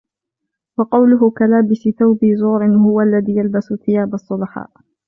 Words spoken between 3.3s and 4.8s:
يَلْبَسُ ثِيَابَ الصُّلَحَاءِ